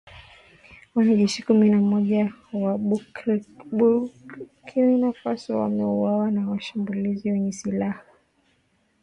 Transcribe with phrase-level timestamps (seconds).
[0.95, 2.77] Wanajeshi kumi na mmoja wa
[3.71, 8.01] Burkina Faso wameuawa na washambuliaji wenye silaha